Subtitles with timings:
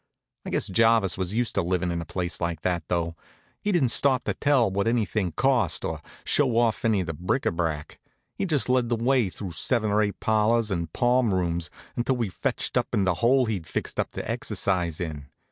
[0.47, 3.15] I guess Jarvis was used to livin' in a place like that, though.
[3.61, 7.43] He didn't stop to tell what anything cost, or show off any of the bric
[7.43, 7.99] à brac.
[8.33, 12.29] He just led the way through seven or eight parlors and palm rooms, until we
[12.29, 15.27] fetched up in the hole he'd fixed up to exercise in.